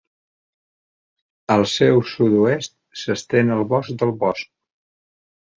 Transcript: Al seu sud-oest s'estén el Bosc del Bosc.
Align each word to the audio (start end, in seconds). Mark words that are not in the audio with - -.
Al 1.57 1.65
seu 1.73 2.01
sud-oest 2.13 2.73
s'estén 3.03 3.55
el 3.59 3.63
Bosc 3.75 4.01
del 4.03 4.15
Bosc. 4.25 4.53